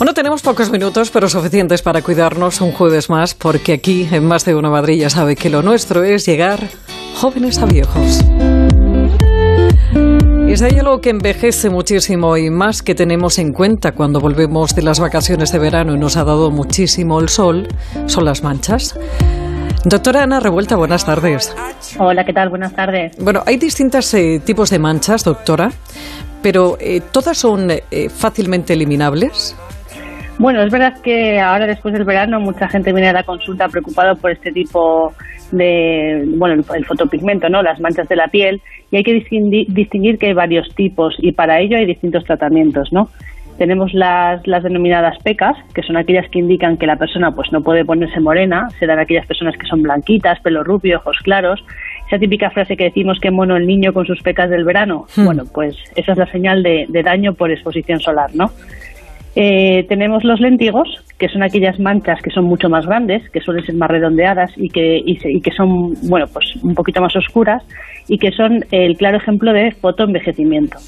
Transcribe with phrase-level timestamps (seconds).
[0.00, 4.46] Bueno, tenemos pocos minutos, pero suficientes para cuidarnos un jueves más, porque aquí, en Más
[4.46, 6.58] de una Madrid, ya sabe que lo nuestro es llegar
[7.16, 8.24] jóvenes a viejos.
[10.48, 14.80] Y es algo que envejece muchísimo y más que tenemos en cuenta cuando volvemos de
[14.80, 17.68] las vacaciones de verano y nos ha dado muchísimo el sol,
[18.06, 18.98] son las manchas.
[19.84, 21.54] Doctora Ana Revuelta, buenas tardes.
[21.98, 22.48] Hola, ¿qué tal?
[22.48, 23.18] Buenas tardes.
[23.18, 25.70] Bueno, hay distintos eh, tipos de manchas, doctora,
[26.40, 29.54] pero eh, ¿todas son eh, fácilmente eliminables?
[30.40, 34.14] Bueno, es verdad que ahora después del verano mucha gente viene a la consulta preocupada
[34.14, 35.12] por este tipo
[35.52, 37.62] de, bueno, el, fotopigmento, ¿no?
[37.62, 41.60] Las manchas de la piel y hay que distinguir, que hay varios tipos y para
[41.60, 43.10] ello hay distintos tratamientos, ¿no?
[43.58, 47.60] Tenemos las, las denominadas pecas, que son aquellas que indican que la persona pues no
[47.60, 51.62] puede ponerse morena, serán aquellas personas que son blanquitas, pelo rubio, ojos claros.
[52.06, 55.24] Esa típica frase que decimos que mono el niño con sus pecas del verano, hmm.
[55.26, 58.50] bueno, pues esa es la señal de, de daño por exposición solar, ¿no?
[59.36, 63.64] Eh, tenemos los lentigos, que son aquellas manchas que son mucho más grandes, que suelen
[63.64, 67.62] ser más redondeadas y que, y, que son, bueno, pues un poquito más oscuras
[68.08, 70.78] y que son el claro ejemplo de fotoenvejecimiento.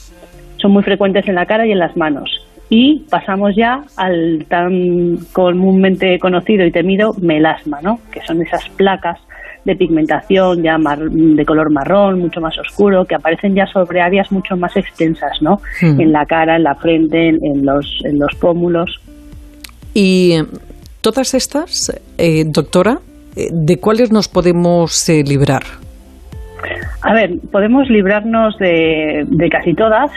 [0.57, 2.31] Son muy frecuentes en la cara y en las manos.
[2.69, 8.01] Y pasamos ya al tan comúnmente conocido y temido melasma, ¿no?
[8.11, 9.21] que son esas placas
[9.65, 14.57] de pigmentación ya de color marrón, mucho más oscuro, que aparecen ya sobre áreas mucho
[14.57, 15.61] más extensas, ¿no?
[15.81, 16.01] Hmm.
[16.01, 19.01] En la cara, en la frente, en, los, en los pómulos.
[19.95, 20.45] Y eh,
[21.01, 22.99] todas estas, eh, doctora,
[23.37, 25.63] eh, ¿de cuáles nos podemos librar?
[27.03, 30.13] A ver, podemos librarnos de, de casi todas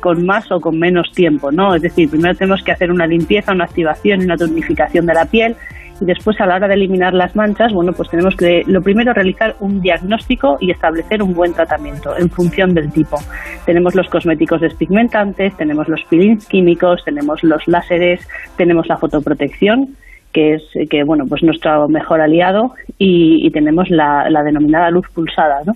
[0.00, 1.74] con más o con menos tiempo, ¿no?
[1.74, 5.26] Es decir, primero tenemos que hacer una limpieza, una activación y una tonificación de la
[5.26, 5.56] piel
[6.00, 9.12] y después a la hora de eliminar las manchas, bueno, pues tenemos que lo primero
[9.12, 13.18] realizar un diagnóstico y establecer un buen tratamiento en función del tipo.
[13.66, 19.96] Tenemos los cosméticos despigmentantes, tenemos los peelings químicos, tenemos los láseres, tenemos la fotoprotección
[20.32, 25.62] que es que bueno pues nuestro mejor aliado y, tenemos la, la denominada luz pulsada,
[25.66, 25.72] ¿no?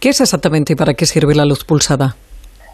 [0.00, 2.14] ¿Qué es exactamente y para qué sirve la luz pulsada?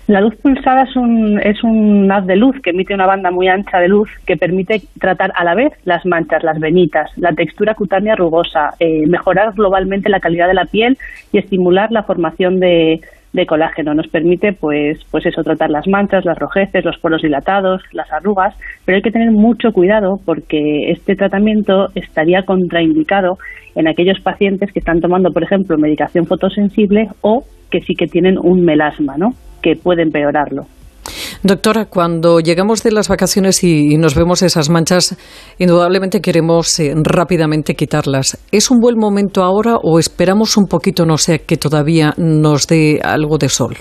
[0.07, 3.49] La luz pulsada es un, es un haz de luz que emite una banda muy
[3.49, 7.75] ancha de luz que permite tratar a la vez las manchas, las venitas, la textura
[7.75, 10.99] cutánea rugosa, eh, mejorar globalmente la calidad de la piel
[11.33, 13.01] y estimular la formación de,
[13.33, 13.95] de colágeno.
[13.95, 18.55] Nos permite, pues, pues eso, tratar las manchas, las rojeces, los poros dilatados, las arrugas,
[18.85, 23.39] pero hay que tener mucho cuidado porque este tratamiento estaría contraindicado
[23.75, 28.37] en aquellos pacientes que están tomando, por ejemplo, medicación fotosensible o que sí que tienen
[28.37, 29.35] un melasma, ¿no?
[29.63, 30.67] que puede empeorarlo.
[31.43, 35.17] Doctora, cuando llegamos de las vacaciones y, nos vemos esas manchas,
[35.59, 38.37] indudablemente queremos eh, rápidamente quitarlas.
[38.53, 43.01] ¿Es un buen momento ahora o esperamos un poquito, no sé, que todavía nos dé
[43.03, 43.75] algo de sol?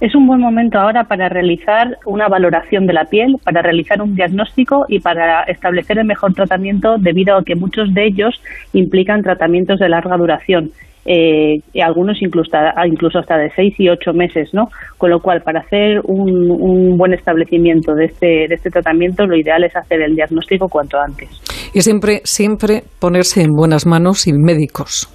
[0.00, 4.16] Es un buen momento ahora para realizar una valoración de la piel, para realizar un
[4.16, 9.78] diagnóstico y para establecer el mejor tratamiento debido a que muchos de ellos implican tratamientos
[9.78, 10.72] de larga duración
[11.06, 12.50] eh, y algunos incluso,
[12.86, 14.68] incluso hasta de seis y ocho meses, ¿no?
[14.98, 19.64] Con lo cual, para hacer un, buen establecimiento de este, de este tratamiento, lo ideal
[19.64, 21.28] es hacer el diagnóstico cuanto antes.
[21.72, 25.08] Y siempre, siempre ponerse en buenas manos y médicos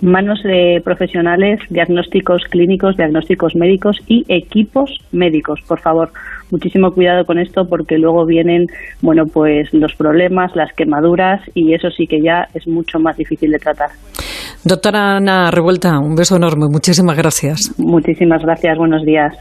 [0.00, 6.10] manos de profesionales, diagnósticos clínicos, diagnósticos médicos y equipos médicos, por favor.
[6.50, 8.66] Muchísimo cuidado con esto porque luego vienen,
[9.02, 13.50] bueno, pues los problemas, las quemaduras y eso sí que ya es mucho más difícil
[13.50, 13.90] de tratar.
[14.64, 16.66] Doctora Ana Revuelta, un beso enorme.
[16.70, 17.72] Muchísimas gracias.
[17.78, 18.76] Muchísimas gracias.
[18.76, 19.34] Buenos días.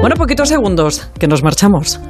[0.00, 2.00] Bueno, poquitos segundos, que nos marchamos.